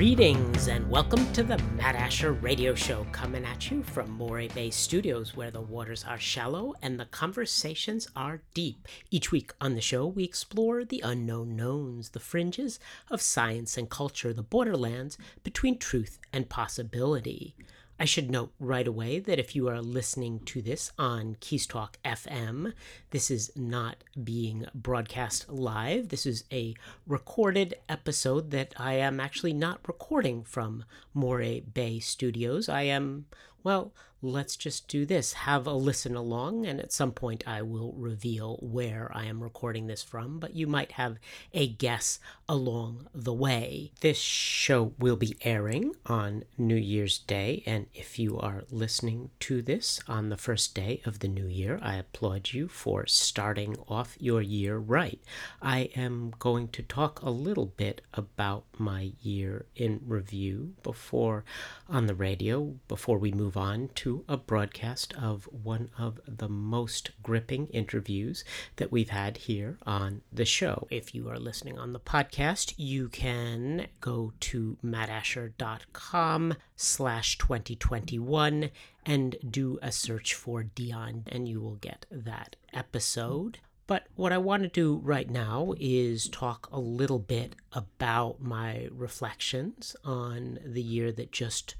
[0.00, 4.70] Greetings and welcome to the Matt Asher Radio Show, coming at you from Moray Bay
[4.70, 8.88] Studios, where the waters are shallow and the conversations are deep.
[9.10, 12.80] Each week on the show, we explore the unknown knowns, the fringes
[13.10, 17.54] of science and culture, the borderlands between truth and possibility.
[18.00, 21.98] I should note right away that if you are listening to this on Keys Talk
[22.02, 22.72] FM,
[23.10, 26.08] this is not being broadcast live.
[26.08, 26.74] This is a
[27.06, 32.70] recorded episode that I am actually not recording from Moray Bay Studios.
[32.70, 33.26] I am,
[33.62, 33.92] well,
[34.22, 35.32] let's just do this.
[35.32, 39.86] Have a listen along, and at some point I will reveal where I am recording
[39.86, 41.18] this from, but you might have
[41.54, 42.18] a guess
[42.48, 43.92] along the way.
[44.00, 49.62] This show will be airing on New Year's Day, and if you are listening to
[49.62, 54.16] this on the first day of the new year, I applaud you for starting off
[54.20, 55.20] your year right.
[55.62, 61.44] I am going to talk a little bit about my year in review before
[61.88, 67.10] on the radio, before we move on to a broadcast of one of the most
[67.22, 68.44] gripping interviews
[68.76, 70.86] that we've had here on the show.
[70.90, 78.70] If you are listening on the podcast, you can go to mattasher.com slash 2021
[79.06, 83.58] and do a search for Dion and you will get that episode.
[83.90, 88.88] But what I want to do right now is talk a little bit about my
[88.92, 91.74] reflections on the year that just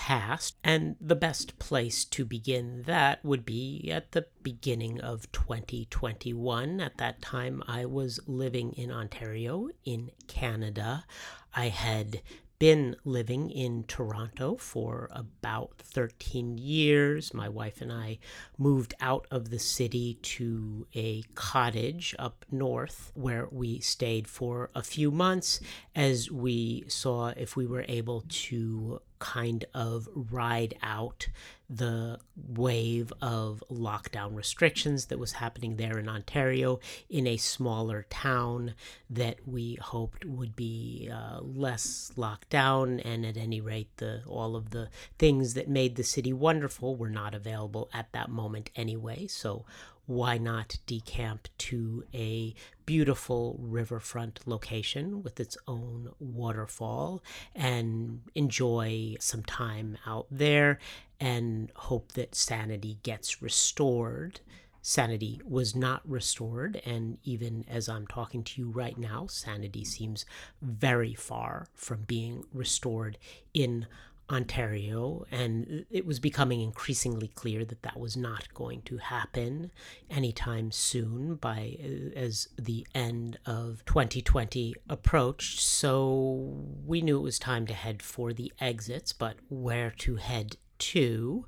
[0.00, 6.80] past, and the best place to begin that would be at the beginning of 2021.
[6.80, 11.04] At that time, I was living in Ontario, in Canada.
[11.54, 12.22] I had
[12.58, 17.34] been living in Toronto for about 13 years.
[17.34, 18.20] My wife and I
[18.56, 24.82] moved out of the city to a cottage up north where we stayed for a
[24.82, 25.60] few months
[25.94, 31.28] as we saw if we were able to kind of ride out
[31.68, 38.74] the wave of lockdown restrictions that was happening there in Ontario in a smaller town
[39.08, 42.98] that we hoped would be uh, less locked down.
[42.98, 44.88] And at any rate the all of the
[45.18, 49.28] things that made the city wonderful were not available at that moment anyway.
[49.28, 49.64] So
[50.06, 52.52] why not decamp to a
[52.90, 57.22] beautiful riverfront location with its own waterfall
[57.54, 60.76] and enjoy some time out there
[61.20, 64.40] and hope that sanity gets restored.
[64.82, 70.26] Sanity was not restored, and even as I'm talking to you right now, sanity seems
[70.60, 73.18] very far from being restored
[73.54, 73.86] in
[74.30, 79.70] Ontario, and it was becoming increasingly clear that that was not going to happen
[80.08, 81.76] anytime soon by
[82.14, 85.60] as the end of 2020 approached.
[85.60, 90.56] So we knew it was time to head for the exits, but where to head
[90.78, 91.46] to?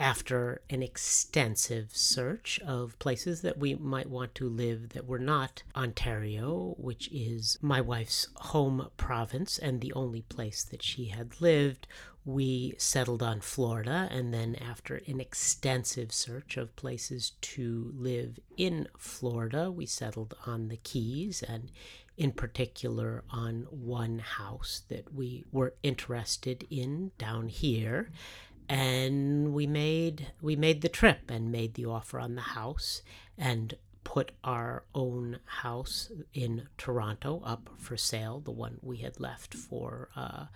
[0.00, 5.62] After an extensive search of places that we might want to live that were not
[5.76, 11.86] Ontario, which is my wife's home province and the only place that she had lived,
[12.24, 14.08] we settled on Florida.
[14.10, 20.68] And then, after an extensive search of places to live in Florida, we settled on
[20.68, 21.70] the Keys and
[22.16, 28.10] in particular on one house that we were interested in down here
[28.70, 33.02] and we made we made the trip and made the offer on the house
[33.36, 39.54] and put our own house in Toronto up for sale, the one we had left
[39.54, 40.46] for uh,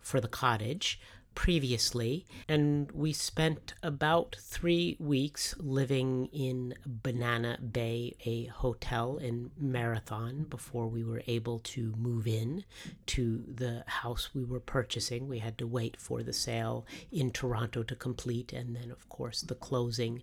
[0.00, 1.00] for the cottage
[1.34, 10.44] previously, and we spent about three weeks living in Banana Bay, a hotel in Marathon,
[10.44, 12.64] before we were able to move in
[13.06, 15.28] to the house we were purchasing.
[15.28, 19.40] We had to wait for the sale in Toronto to complete, and then, of course,
[19.40, 20.22] the closing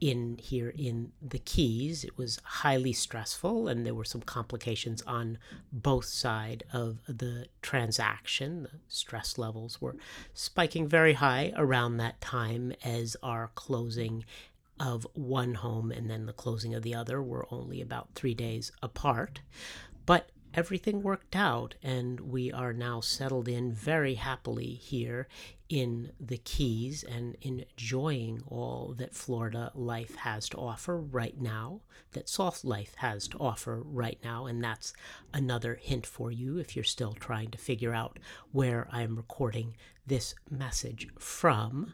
[0.00, 2.04] in here in the Keys.
[2.04, 5.38] It was highly stressful, and there were some complications on
[5.72, 8.64] both side of the transaction.
[8.64, 9.96] The stress levels were
[10.34, 14.24] spiking very high around that time as our closing
[14.80, 18.70] of one home and then the closing of the other were only about three days
[18.82, 19.40] apart.
[20.06, 25.28] But everything worked out, and we are now settled in very happily here
[25.68, 32.28] in the Keys and enjoying all that Florida life has to offer right now, that
[32.28, 34.46] soft life has to offer right now.
[34.46, 34.94] And that's
[35.34, 38.18] another hint for you if you're still trying to figure out
[38.50, 41.92] where I'm recording this message from.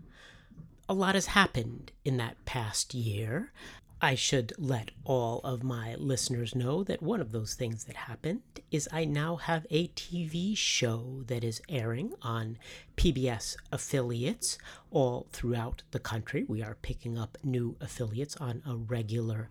[0.89, 3.53] A lot has happened in that past year.
[4.01, 8.43] I should let all of my listeners know that one of those things that happened
[8.71, 12.59] is I now have a TV show that is airing on
[12.97, 14.59] PBS affiliates
[14.91, 16.45] all throughout the country.
[16.47, 19.49] We are picking up new affiliates on a regular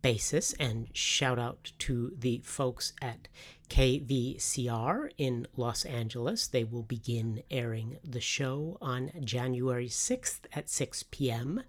[0.00, 3.26] basis, and shout out to the folks at
[3.68, 6.46] KVCR in Los Angeles.
[6.46, 11.62] They will begin airing the show on January 6th at 6 p.m.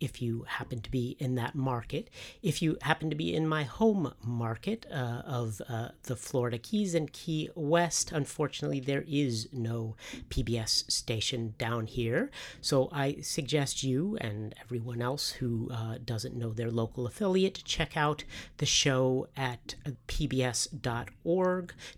[0.00, 2.10] if you happen to be in that market.
[2.42, 6.94] If you happen to be in my home market uh, of uh, the Florida Keys
[6.94, 9.96] and Key West, unfortunately, there is no
[10.28, 12.30] PBS station down here.
[12.60, 17.96] So I suggest you and everyone else who uh, doesn't know their local affiliate check
[17.96, 18.24] out
[18.58, 19.74] the show at
[20.08, 21.45] pbs.org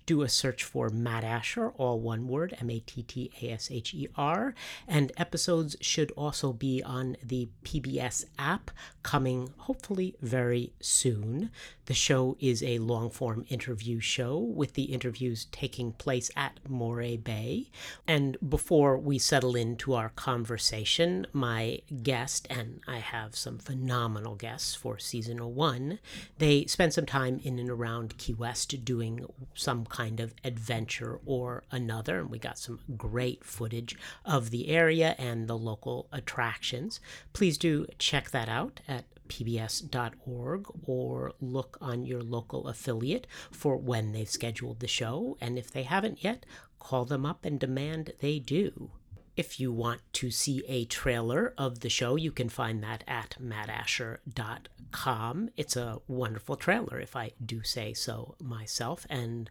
[0.06, 3.70] Do a search for Matt Asher, all one word, M A T T A S
[3.70, 4.54] H E R.
[4.86, 8.70] And episodes should also be on the PBS app
[9.02, 11.50] coming hopefully very soon.
[11.86, 17.16] The show is a long form interview show with the interviews taking place at Moray
[17.16, 17.70] Bay.
[18.06, 24.74] And before we settle into our conversation, my guest, and I have some phenomenal guests
[24.74, 25.98] for season one,
[26.36, 29.24] they spent some time in and around Key West doing
[29.54, 32.20] some kind of adventure or another.
[32.20, 37.00] And we got some great footage of the area and the local attractions.
[37.32, 44.12] Please do check that out at pbs.org or look on your local affiliate for when
[44.12, 45.36] they've scheduled the show.
[45.40, 46.46] And if they haven't yet,
[46.78, 48.90] call them up and demand they do.
[49.38, 53.36] If you want to see a trailer of the show, you can find that at
[53.40, 55.50] mattasher.com.
[55.56, 59.48] It's a wonderful trailer, if I do say so myself, and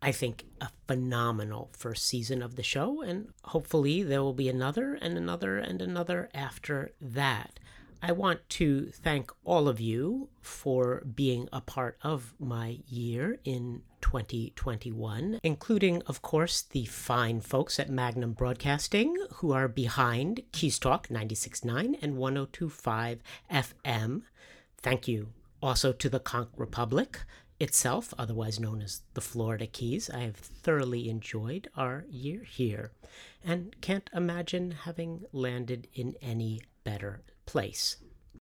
[0.00, 4.94] I think a phenomenal first season of the show, and hopefully there will be another
[4.94, 7.60] and another and another after that.
[8.00, 13.82] I want to thank all of you for being a part of my year in
[14.02, 21.08] 2021, including, of course, the fine folks at Magnum Broadcasting who are behind Keys Talk
[21.08, 23.18] 96.9 and 102.5
[23.50, 24.22] FM.
[24.76, 25.30] Thank you
[25.60, 27.22] also to the Conch Republic
[27.58, 30.08] itself, otherwise known as the Florida Keys.
[30.08, 32.92] I have thoroughly enjoyed our year here
[33.44, 37.96] and can't imagine having landed in any better place.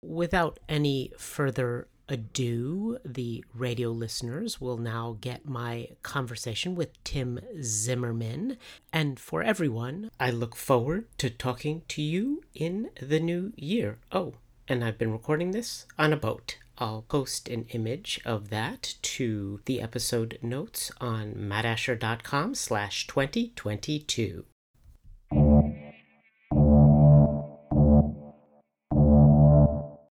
[0.02, 8.58] Without any further ado, the radio listeners will now get my conversation with Tim Zimmermann.
[8.92, 13.98] And for everyone, I look forward to talking to you in the new year.
[14.10, 14.34] Oh,
[14.66, 16.56] and I've been recording this on a boat.
[16.78, 24.46] I'll post an image of that to the episode notes on mattasher.com slash 2022.